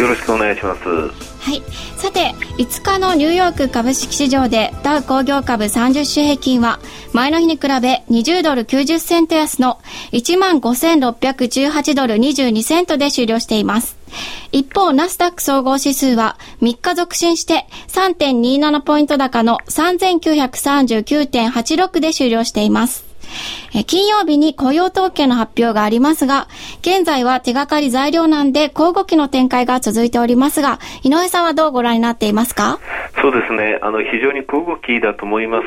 [0.00, 0.88] よろしくお願いします。
[0.88, 1.62] はい。
[1.96, 6.78] さて5日のニューヨーク株式市場でダウ工業株30種平均は
[7.12, 7.68] 前の日に比べ
[8.10, 9.80] 20ドル90セント安の
[10.12, 13.96] 15,618ドル22セントで終了しています。
[14.52, 23.11] 一方、ナスダック総合指数は3日続伸して3.27ポイント高の3939.86で終了しています。
[23.86, 26.48] 金曜日に雇用統計の発表がありますが、
[26.80, 32.78] 現在は手がかり材料なんで、交互期の展開が続いておりますが、井上さんはどうご覧になっていますか？
[33.20, 35.64] そうですね、あの、非常に交互期だと思います。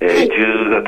[0.00, 0.86] えー、はい、10月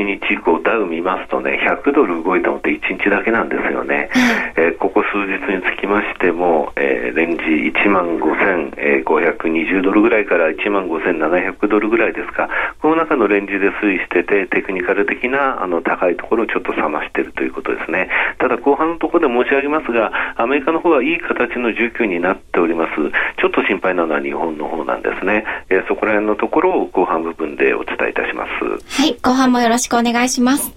[0.00, 4.10] 17日以降、ダウ見ますとね、100ドル動いたのって1日だけなんですよね。
[4.56, 7.44] えー、ここ数日につきましても、えー、レンジ
[7.78, 12.48] 1万5520ドルぐらいから1万5700ドルぐらいですか、
[12.82, 18.10] この中のレンジで推移してて、テクニカル的なあの高いところをちょっと冷ましているということですね。
[18.38, 22.94] ただ、後半のところで申し上げますが、アメリカの方はいい形の状況になっております。
[23.40, 25.44] ちょっと心配なのは日本の方なんですね。
[25.70, 28.47] えー、そこら辺のところを後半部分でお伝えいたします。
[28.86, 30.72] はい、後半もよろしくお願いします。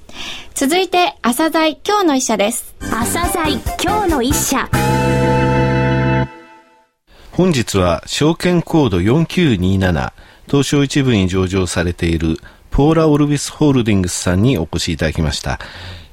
[0.54, 2.76] 続いて、朝鮮今日の一社です。
[2.82, 4.70] 朝鮮今日の一社。
[7.32, 10.14] 本日は証券コード4927
[10.48, 12.38] 東証一部に上場されている
[12.72, 15.60] ポーラ・オルビスホールディングスさんにお越しいただきました。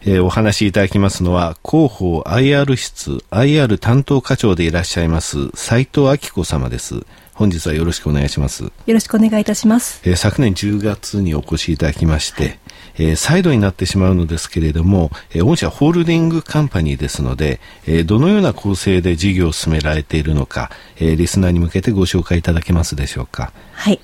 [0.02, 7.04] えー、お話しいただきますのは、広報 IR 室 IR 担当課長でいらっしゃいます斉藤明子様です。
[7.38, 8.64] 本日はよろしくお願いします。
[8.64, 10.00] よろしくお願いいたします。
[10.02, 12.58] えー、昨年10月にお越しいただきまして、はい、
[12.98, 23.52] えー、再度になってしまうのですけれども、えー、御社ホールディングカンパニーですので、えー、どのような構成で事業を進められているのか、えー、リスナーに向けてご紹介いただけますでしょうか？
[23.72, 24.00] はい。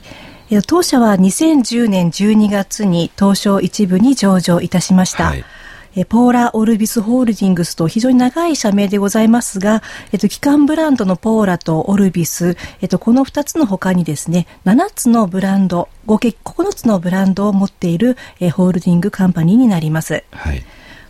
[0.68, 5.24] 当社は2010年12月に東証一部に上場いたしました。
[5.24, 5.44] はい
[5.96, 9.82] えポーラ・オルビスホールディングスと非常に長い社名でございますが、
[10.12, 20.24] えっと、機関ブランドのポーラとオルビス、えっと、この2つの他にですね、7つのブランド、合計9つのブランドを持っている、えホールディングカンパニーになります。
[20.32, 20.64] はい。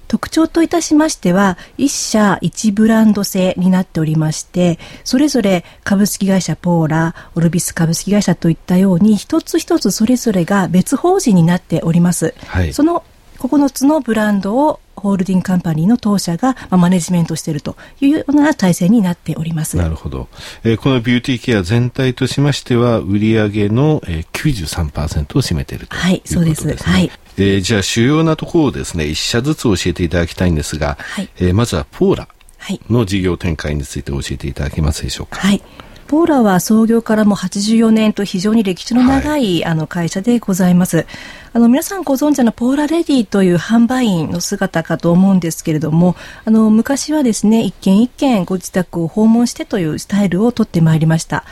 [0.07, 12.35] 特徴といたしましては、一社一ブランド制になっておりまして、それぞれ株式会社ポーラ、オルビス株式会社といったように、一つ一つそれぞれが別法人になっております。
[12.47, 13.03] はい、その
[13.49, 19.77] 9つのブランドをホールディングカンパニーの当社が、まあ、マネジメントしているというような体制になっております。
[19.77, 20.29] なるほど。
[20.63, 26.41] えー、このビューティーケア全体としましては、売上の、えー、93%を占めているということですね。
[26.41, 26.85] はい、そうです。
[26.85, 27.11] はい。
[27.37, 32.29] えー、じゃあ主要なところをですね、一社ずつ教えていただきたいんですが、はい、えー、まずはポーラ
[32.89, 35.41] の事業展開について教えていただけますでしょうか。
[35.41, 35.61] はい。
[36.15, 41.07] ポーラは創業からも84年と非常に歴史の長い、はい、あの会社でございます。
[41.53, 46.15] あの皆さんご存知のポーラレディという販売員の姿かと思うんですけれども、
[46.45, 51.43] あの昔はですね、一軒一軒ご自宅を訪問してというスタイルをとってまいりました。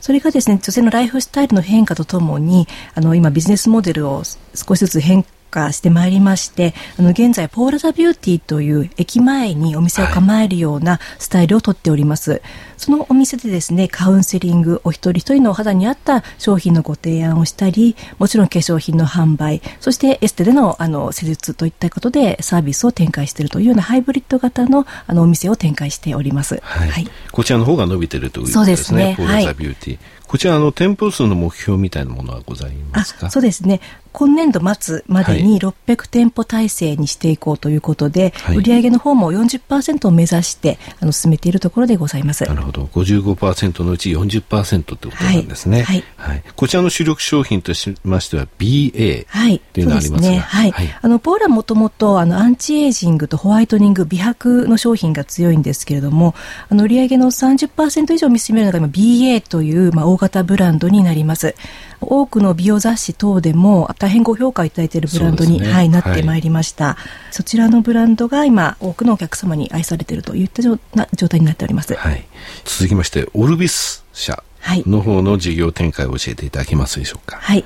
[0.00, 4.22] それがですね、女性のライフスタイルの変化とともに、あの今ビジネスモデルを
[4.54, 12.32] 少しずつ変化してまいりまして、あの、現在、ポーラザビューティーという駅前にお店を構えるようなスタイルをとっております。
[12.32, 12.42] はい、
[12.76, 26.60] そのお店でですね、カウンセリング、お一人一人のお肌に合った商品のご提案をしたり、もちろん化粧品の販売、そしてエステでの、あの、施術といったことでサービスを展開しているというようなハイブリッド型の、あの、お店を展開しております。
[26.62, 26.90] はい。
[26.90, 29.10] はい、こちらの方が伸びてるということですね。
[29.10, 29.14] ね。
[29.16, 29.96] ポーラザビューティー。
[29.96, 33.30] はいこちらの店舗数の目標みたいなものはございますか？
[33.30, 33.80] そうですね。
[34.12, 42.44] 今年度末までに600店舗体制にしていこうということで、はい、売上の方も40%を目指してあの進めているところでございます。
[42.44, 42.84] なるほど。
[42.84, 56.36] 55%のうち40%ってことなんですね、はい、はい、こちらの主力商品としましては BA っていうのがありますが、ね、はい、はい、あのポーラもともとあのアンチエイジングとホワイトニング美白の商品が強いんですけれども
[56.68, 61.54] あの売上の30%以上見つめるのが今 BA という、まあ、大型ブランドになります。
[62.00, 66.98] 多くの美容雑誌等でも大変ご評価いただいているブランドに、ね、はい、なってまいりました、は
[67.30, 70.78] い、そちらのブランドが今多くのお客様に愛されているといった状
[71.28, 72.26] 態になっております、はい、
[72.64, 74.42] 続きましてオルビス社
[74.86, 77.36] の方の事業展開を教えていただけますでしょうか。
[77.36, 77.64] はい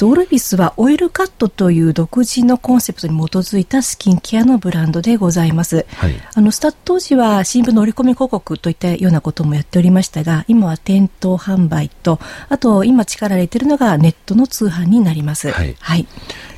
[0.00, 5.86] オルビスはオイルカットという独自のコンセプトに基づいたスキンケアのブランドでございます。
[5.94, 12.18] はい、あのスタート当時は新聞の折り込み広告といったようなこともやっておりましたが、今は店頭販売と、
[12.48, 15.50] あと今力入れているのがネットの通販になります。
[15.50, 15.76] はい。
[15.78, 16.06] はい、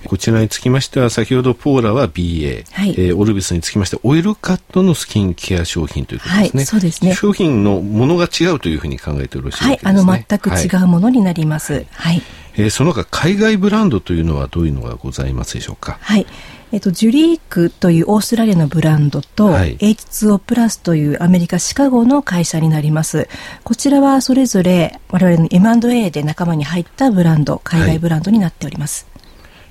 [0.07, 6.61] こちらにつきましては、先ほどポーラは BA、はいえー、オルビスにつきましてオイルカットのスキンケア商品ということですね。
[6.61, 7.15] はい、そうですね。
[7.15, 9.69] 商品のものが違うというふうに考えてよろしいですね。
[9.69, 11.85] はい、あの全く違うものになります。
[11.93, 12.23] はい。
[12.55, 15.99] はいえー、その他海外ブランドというのはどういうのがございますでしょうか？
[16.01, 16.27] はい。
[16.73, 23.29] えっと、ジュリークというオーストラリアのブランドと、はい、H2O プラスというアメリカ・シカゴの会社になります。
[23.63, 29.07] こちらはそれぞれ我々の M&A で仲間に入ったブランド、海外ブランドになっております。
[29.07, 29.15] はい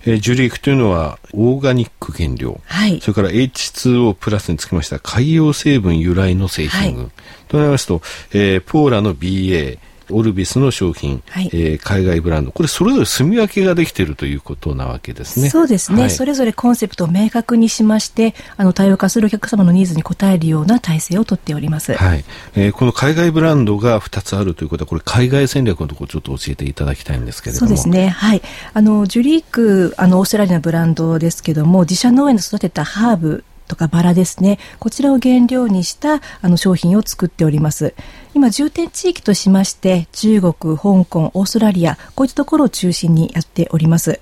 [0.06, 7.12] えー、ジュリークというのはオーガニック原料、はい、それから H2O プラスにつきました海洋成分由来の製品群、はい、
[7.48, 8.02] となりますと、
[8.34, 9.80] えー、ポーラの BA
[10.14, 15.50] オルビスの商品、はい、えー、海外ブランド、これそれぞれ住み分けができているということなわけですね。
[15.50, 21.94] そうですね、はい、それぞれコンセプトを明確にしまして、あの多様化するお客様のニーズに応えるような体制をとっております。
[21.94, 22.24] はい、
[22.56, 27.68] えー、この海外ブランドが2つあるということは、これ海外戦略のところちょっと教えていただきたいんですけれども。
[27.68, 28.42] そうですね、はい、
[28.74, 34.60] あのジュリークあのオーストラリアのブランドですけども、自社農園で育てたハーブとかバラですね。
[34.80, 37.94] こちらを原料にしたあの商品を作っております。
[38.34, 44.20] 今重点地域としまして中国香港オーストラリアこういったところを中心にやっております。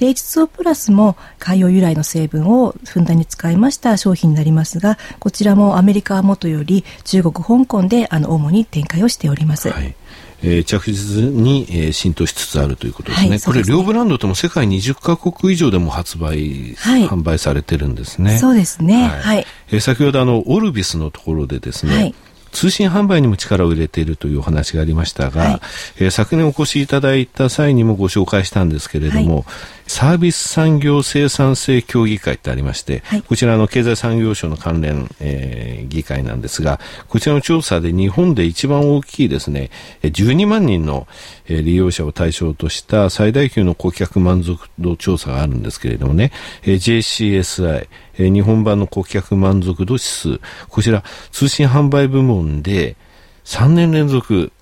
[0.00, 9.94] で H2O プラスも海洋由来の成分をふんだんに使いました商品になりますがこちらもアメリカはもとより中国香港であの主に展開をしております、はい
[10.42, 13.28] えー、着実に、えー、浸透しつつあるということですね。
[13.28, 18.38] はい、これ、両ブランドとも世界20カ国以上でも発売、はい、販売されてるんですね。
[18.38, 19.06] そうですね。
[19.06, 19.46] はい。
[19.68, 22.14] えー、先ほどあの、オルビスのところでですね、はい
[22.52, 25.60] 通信販売にも力を入れているというお話がありましたが、はい、
[25.98, 29.44] えー、昨年お越しいただいた際にもご紹介したんですけれども、はい、
[29.86, 39.70] サービス産業生産性協議会ってありまして、はい、こちらの経済産業省の関連、えー、議会なんですが、こちらの調査で日本で一番大きいですね、
[40.02, 41.06] 12万人の
[41.48, 46.30] 利用者を対象とした最大級の顧客満足度調査があるんですけれどもね、
[46.62, 47.88] JCSI、
[48.18, 52.96] 日本版の顧客満足度指数、こちら通信販売部門で
[53.44, 54.52] 3年連続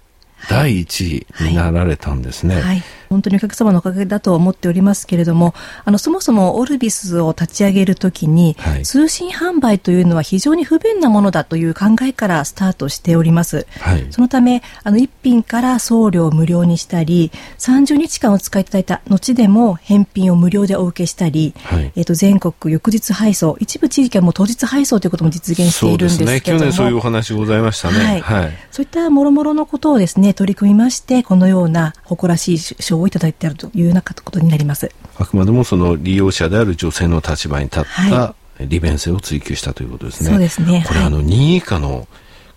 [0.49, 2.55] 第1位になられたんですね。
[2.57, 13.67] はいはい本当にお客様のおかげだと思っておりますけれども、あのそもそもオルビスを立ち上げるときに、はい、通信販売というのは非常に不便なものだという考えからスタートしております。
[13.81, 28.21] はい、そのため、あの一品から送料を無料にしたり、30日間お使いいただいた後でも返品を無料でお受けしたり、はい、えっ、と全国翌日配送、一部地域はもう当日配送ということも実現しているんですけれども、ね、去年そういうお話ございましたね。
[28.21, 28.53] はい。
[28.71, 32.59] そういったもろもろのことをですね取り組みまして、このような誇らしい
[32.99, 34.91] 賞をいただいているというようなことになります。
[35.17, 40.31] あくまでもその利用者である女性の立場に立った利便性を追求したということですね。
[40.31, 40.85] そうですね。
[40.87, 42.09] これ、あの2位以下の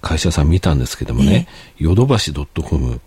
[0.02, 1.48] 会社さん見たんですけどもね、
[1.78, 3.02] ヨドバシ .com、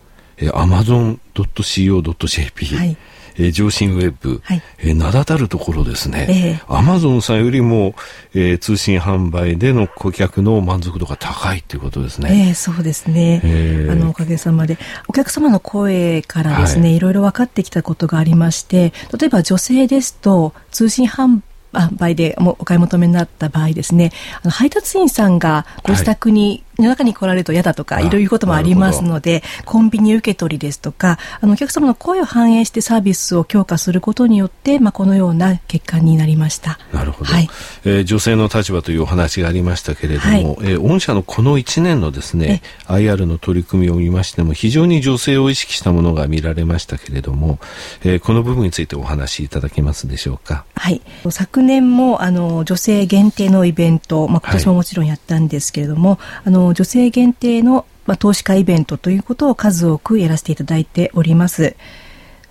[0.53, 2.97] アマゾン .co.jp、はい
[3.37, 7.95] えー、上信ウェブ、はい、えー、名だたるところですね、アマゾンさんよりも、
[8.35, 12.49] えー、通信販売での顧客の満足度が高いということですね。
[12.49, 14.79] えー、そうですね、えー、あのおかげさまで。
[15.09, 21.43] お客様の声からですね、はい、いろいろ分かってきたことがありまして例えば女性ですと通信販売
[21.97, 36.79] 売でお買い求めになった場合ですねあの配達員さんがご自宅にの中に来られると嫌だとかいろいろこともありますのでコンビニ受け取りですとかあのお客様の声を反映してサービスを強化することによって、まあ、このような結果になりました。
[36.93, 37.49] なるほど、はい。
[37.85, 47.59] えー、女性の立場というお話がありましたけれども、はい、えー、御社のこの1年のですね IR の取り組みを見ましても非常に女性を意識したものが見られましたけれども、
[48.03, 50.65] えー、この部分についてお話しいただけますでしょうか？
[50.75, 51.01] はい。
[51.31, 61.77] 昨年もあの女性限定のイベント、まあ、今年ももちろんやったんですけれども、はい、あの女性限定の、まあ、投資家イベントということを数多くやらせていただいております。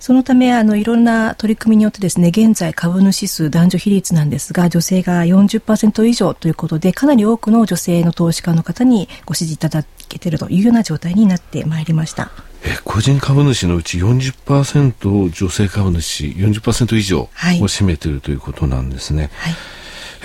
[0.04, 12.30] そのためあのいろんな取り組みによってですね現在株主数男女比率なんですが女性が40%以上ということでかなり多くの女性の投資家の方にご支持いただけているというような状態になってまいりました
[12.64, 19.30] え個人株主のうち40%女性株主40%以上を占めているということなんですね。
[19.34, 19.54] はい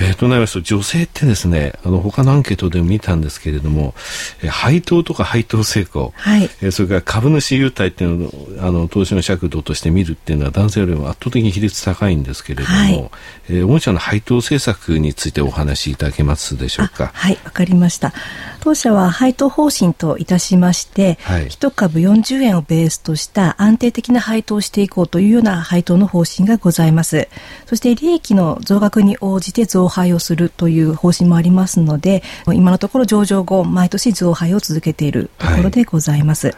[0.02, 3.94] えー、となりますと、女性ってですね、あの、他のアンケートでも見たんですけれども、
[4.42, 13.12] えー、配当とか配当成功、はい、えー、それから株主優待っていうのを、あの、投資の尺度として見るっていうのは男性よりも圧倒的に比率高いんですけれども、はい、
[13.50, 17.12] えー、御社の配当政策についてお話しいただけますでしょうか？
[17.14, 18.14] はい、わかりました。
[18.60, 27.28] 当社は配当方針といたしまして、はい、1株40円をベースとした安定的な配当をしていこうというような配当の方針がございます。
[27.66, 32.22] そして利益の増額に応じて増配をするという方針もありますので、
[32.54, 36.48] 今のところ上場後、毎年増配を続けているところでございます。
[36.48, 36.56] はい、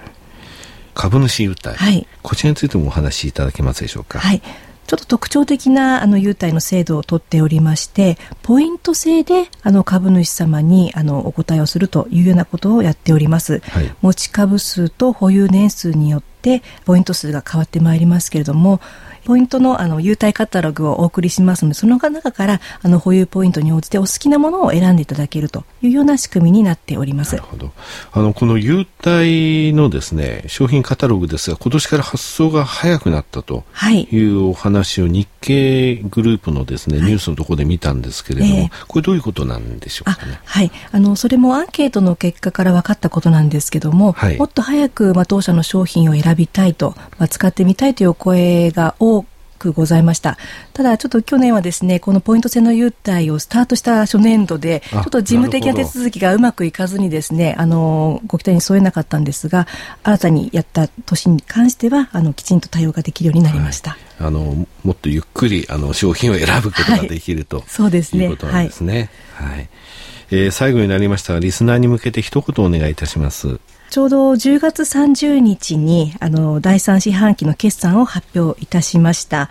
[0.93, 4.19] 株主優待、はい、こちらについてもお話しいただけますでしょうか？
[4.19, 4.41] はい
[4.91, 13.59] ちょっと特徴的なあの優待の制度を取っておりまして、ポイント制であの株主様にあのお答えをするというようなことをやっております。
[13.59, 18.81] はい、持ち株数と保有年数によってポイント数が変わってまいりますけれども、
[19.23, 27.35] ポイントのあの優待カタログをお送りしますので、その中からあの保有ポイントに応じてお好きなものを選んでいただけるというような仕組みになっております。
[27.35, 27.71] なるほど。
[28.11, 33.63] あの、この優待のですね、商品カタログですが、今年から発送が早くなったと
[34.11, 40.39] いうお話を日経グループのですね、ニュースのところで見たんですけれども、えー、これどういうことなんでしょうかね？
[40.43, 40.71] はい。
[40.91, 49.10] あの、それもアンケートの結果から分かったことなんですけども、はい、もっと早く、まあ、当社の商品を選びたいと、まあ、使ってみたいというお声が多
[49.61, 50.37] くございました。
[50.73, 59.67] ただ、ちょっと去年はですね、このポイント制の優待をスタートした初年度で、ちょっと事務的な手続きがうまくいかずにですね、あの、ご期待に添えなかったんですが、
[60.03, 63.91] 新たにやった年に関しては、あの、きちんと対応ができるようになりました。
[63.91, 68.25] はい、あの、もっとゆっくり、あの、商品を選ぶことができる、はい、とそうですね。
[68.25, 69.09] いうことなんですね。
[69.35, 69.69] はい、はい
[70.33, 73.59] えー、最後になりましたが、リスナーに向けて一言お願いいたします。
[73.91, 79.49] ちょうど10月30日に、あの、第3四半期の決算を発表いたしました。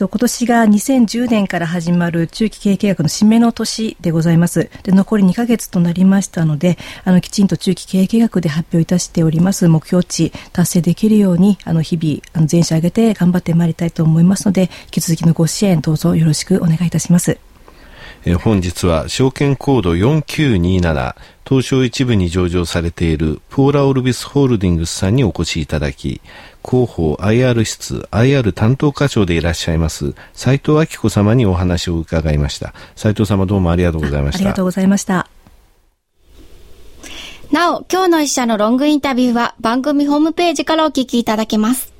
[0.00, 4.70] 今年が2010年から始まる中期経営計画の締めの年でございます。
[4.82, 17.38] で残り2ヶ月となりましたので、あのきちんと中期経営計画で発表いたしております目標値達成できるように、あの日々あの全社上げて頑張ってまいりたいと思いますので、引き続きのご支援どうぞよろしくお願いいたします。
[18.26, 21.14] え本日は証券コード4927
[21.48, 26.20] 東証一部に上場されているポーラ・オルビスホールディングスさんにお越しいただき
[26.68, 32.74] 広報 IR 室 IR 担当課長でいらっしゃいます斉藤明子様にお話を伺いました。
[32.96, 34.38] 斉藤様どうもありがとうございました。
[34.38, 35.28] ありがとうございました。
[37.52, 41.92] なお今日の一社のロングインタビューは番組ホームページからお聞きいただけます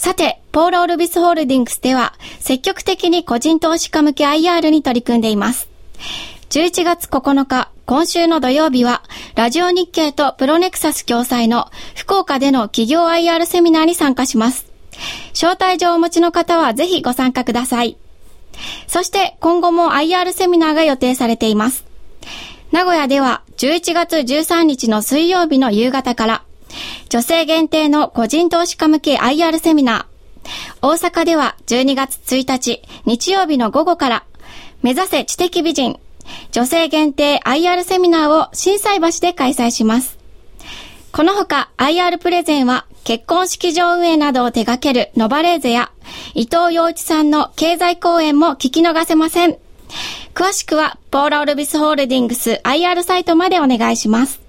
[0.00, 5.68] さて、ポール・オルビスホールディングスでは、積極的に個人投資家向け IR に取り組んでいます。
[6.48, 9.02] 11月9日、今週の土曜日は、
[9.34, 14.64] ラジオ日経とプロネクサス共催の福岡での企業 IR セミナーに参加します。
[15.34, 17.98] 招待状をお持ちの方はぜひご参加ください。
[18.86, 21.84] そして今後も IR セミナーが予定されています。
[22.72, 26.44] 名古屋では11月13日の水曜日の夕方から
[27.08, 30.86] 女性限定の個人投資家向け IR セミナー。
[30.86, 34.24] 大阪では12月1日日曜日の午後から、
[34.82, 36.00] 目指せ知的美人、
[36.52, 40.18] 女性限定 IR セミナーを震災橋で開催します。
[41.12, 45.90] このほか IR プレゼンは結婚式場運営などを手掛けるノバレーゼや
[46.34, 49.58] 伊藤洋一さんの経済講演も聞き逃せません。
[50.34, 54.40] 詳しくはポーラオルビスホールディングス IR サイトまでお願いします。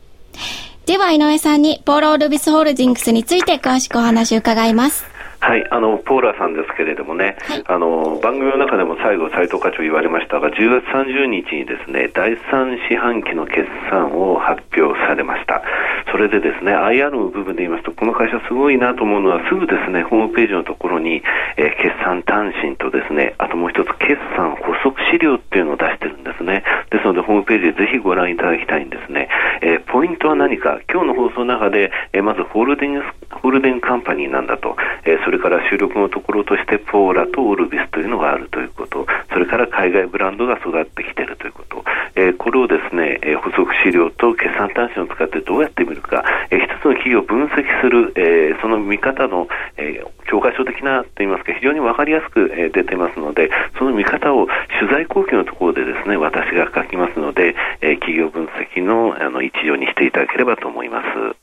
[0.86, 5.11] では井上さんにポーロールビスホールディングスについて詳しくお話を伺います。
[5.44, 15.64] はい、あの、ポーラさんですけれどもね、はい、あの、番組の中でも最後、斉藤課長言われましたが、10月30日にですね、第3四半期の決算を発表されました。
[16.12, 21.24] それでですね、IR の部分で言いますと、この会社すごいなと思うのは、すぐですね、ホームページのところに、
[21.58, 26.64] えー、決算単身とですね、あともう一つ、決算補足資料っていうのを出してるんですね。
[26.92, 29.30] ですので、ホームページでぜひご覧いただきたいんですね。
[29.62, 41.86] えー、ポイントは何か、今日の放送の中で、えー、まずホールディングス、ホールデンカンパニーなんだと、えー、それから収録のところとしてポーラとオルビスというのがあるということ、それから海外ブランドが育ってきているということ、
[42.16, 49.48] えー、これをですね、えー、補足資料と決算単身を使ってどうやって見るか、えー、一つの企業を分析する、えー、その見方の、
[49.78, 54.48] えー、教科書的なといいますか、非常に分かりやすく、えー、出てますので、その見方を
[54.82, 61.41] 取材後期のところでですね、私が書きますので、えー、企業分析のあの一助にしていただければと思います。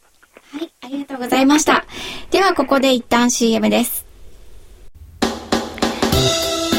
[0.50, 1.85] はい、ありがとうございました。
[2.31, 4.07] ではここで一旦 CM です。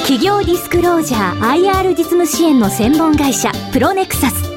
[0.04, 4.50] 企業ディスクロージャー IR 実務支援の専門会社プロネクサス。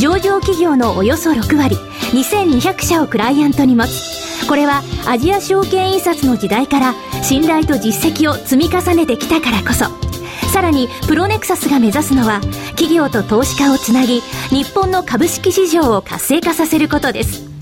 [0.00, 1.76] 上場企業のおよそ6割、
[2.12, 4.46] 2200社をクライアントに持つ。
[4.48, 9.86] これはアジア証券印刷の時代から信頼と実績を積み重ねてきたからこそ。
[10.48, 17.57] さらにプロネクサスが目指すのは企業と投資家をつなぎ日本の株式市場を活性化させることです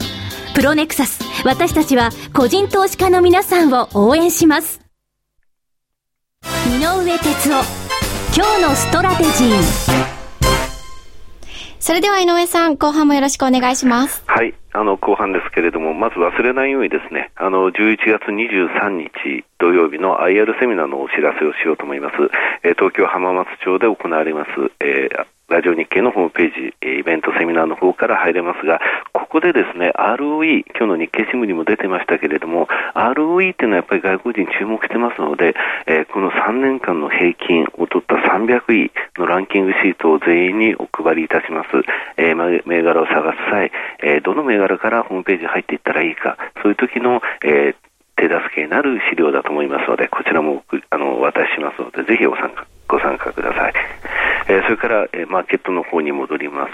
[0.57, 4.81] プロネクサス、私たちは個人投資家の皆さんを応援します。
[6.67, 7.63] 井上哲夫、
[8.35, 10.17] 今日のストラテジー。
[11.79, 14.25] それでは井上さん、後半もよろしくお願いします。
[14.27, 14.55] はい。
[14.73, 22.17] あの、後半ですけれども、まず忘れないようにですね、あの、11月23日土曜日の IR セミナーのお知らせをしようと思います。
[22.63, 28.81] えー、東京浜松町で行われます、えー、ラジオ日経のホームページ、イベントセミナーの方から入れますが、
[29.13, 35.55] ここでですね、ROE、今日の日経新聞にも出てましたけれども、ROE っていうのはやっぱり外国人注目してますので、
[35.87, 41.69] えー、この3年間の平均を取った300位のランキングシートを全員にお配りいたします。
[42.17, 43.71] えー、銘柄を探す際、
[44.03, 47.75] えー、どの銘柄からホームページに入っていったらいいか、そういう時の、えー、
[48.17, 53.73] 手助けになる資料だと思いますので、こちらもあのお渡ししますので、ぜひご参加ご参加ください。
[54.49, 56.71] え、それから、え、マーケットの方に戻ります。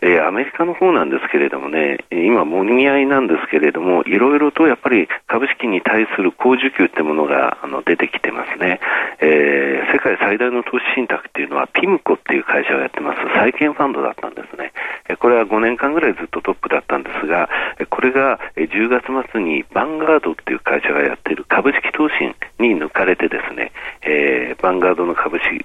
[0.00, 8.80] え、アメリカの方なんですけれどもね、今、もみ合いなんですけれども、いろいろとやっぱり株式に対する高需給ってものがあの出てきてますね。
[9.20, 14.72] えー、世界最大の投資信託っていうのは、ピムコっていう会社がやってます、債券ファンドだったんですね。
[15.08, 17.48] えこれは5年間ぐらいずっとトップだったんですが、
[17.90, 22.14] これが10月末にバンガードっていう会社がやってる株式投資
[22.58, 23.72] に抜かれてですね、
[24.02, 25.64] えー、バンガードの株式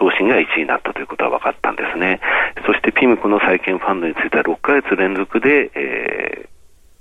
[0.00, 2.20] 投資が1位になったということは分かったんですね。
[2.64, 6.48] そしてピムコの債券ファンドについては6ヶ月連続で、え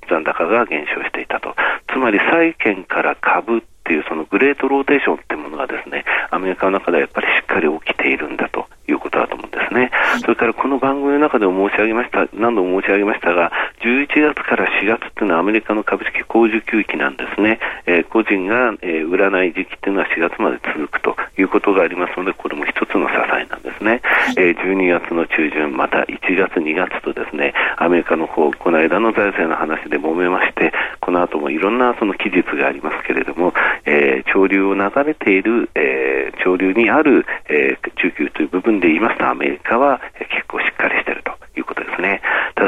[0.03, 1.55] ー、残高が減少していたと。
[1.87, 9.91] つまり債券から株っていうそのグレートローテーションってものがですね、アメリカの中ではやっぱりしっかり起きているんだということだと思うんですね。
[10.19, 17.59] それからこの番組の中でも申し上げました、何度も申し上げましたが、11月から4月っていうのはアメリカの株式高需給期なんですね。
[17.85, 24.01] えー、個人が、えー、売らない時期っていうのは4月まで続くということがありますので、これも一つの支えなんですね。
[24.37, 33.53] えー、12月の中旬、また1月、2月とですね、アメリカの方、この間の財政の話で揉めまして、この後もいろんなその期日がありますけれども、
[33.85, 40.59] えー、潮流を流れている、えー、潮流にある、えー、需給という部分で言いますと、アメリカは、えー、結構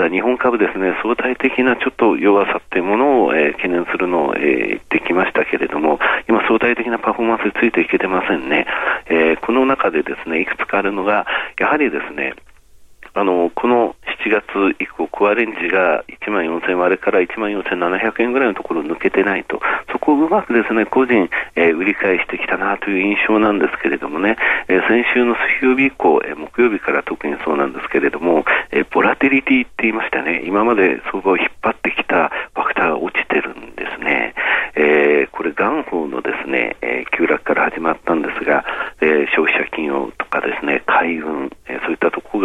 [0.02, 8.66] だ日本株ですね、相対的なちょっと弱さっていうものを、えー、懸念するのを、えー、言ってきましたけれども、今相対的なパフォーマンスについていけてませんね。
[9.08, 11.26] えー、この中でですね、いくつかあるのが、
[11.60, 12.34] やはりですね、
[13.14, 14.44] あの、この7月
[14.80, 19.60] 以降、コアレンジが1万4000割れから1万4700円ぐらいのところ抜けてないと、
[19.92, 34.34] そこをうまくですね、個人、えー、売り買いしてきたなという印象なんですけれどもね、えー、先週の水曜日以降、えー、木曜日から特にそうなんですけれども、えボラテリティって言いましてね、今まで相場を引っ張ってきたファクターが落ちてるんですね。
[34.76, 38.64] えこれ、元宝のですね、え急落から始まったんですが、
[39.02, 42.40] え消費者金融とかですね、海運、えそういったとこ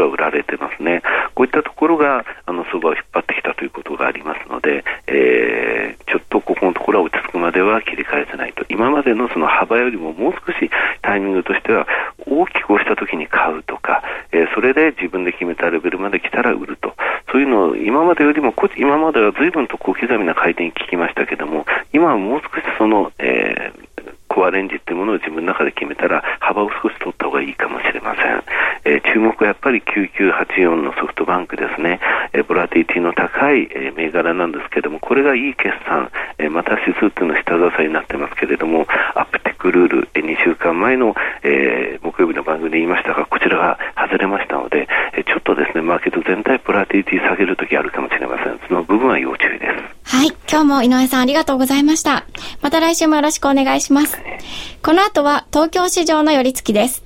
[0.57, 1.03] てますね。
[1.35, 8.65] こういったところが、あの、相場を引っ張ってきたということがありますので、えー、ちょっとここのところは落ち着くまでは切り返せないと。
[8.69, 10.71] 今までのその幅よりももう少し
[11.03, 11.87] タイミングとしては
[12.27, 16.95] 大きく押した時に買うとか、えー、それで自分で決めたレベルまで来たら売ると。
[17.31, 23.87] そういうのを今までよりも、今までは随分と小刻みな回転に聞きましたけども、今はもう少しその、えー、
[24.29, 28.43] コアレンジっていうものを自分の中で決めたら幅を少し取った方がいいかもしれません。
[28.87, 31.99] えー、注目はやっぱり9984のソフトバンクですね。
[32.33, 48.61] えー、ボラティティの高い、えー、銘柄なんですけども、これがいい決算、えー、また指数っていうのは下支えになってますけれども、アップテックルール、えー、2週間前の、えー、木曜日の番組で言いましたが、こちらが外れましたので、えー、ちょっとですね、マーケット全体ボラティティ下げるときあるかもしれません。
[48.69, 50.15] その部分は要注意です。
[50.17, 50.29] はい。
[50.49, 52.25] 今日も井上さんありがとうございました。
[52.63, 54.23] また来週もよろしくお願いします。
[54.83, 57.06] この後は東京市場の寄り付きです。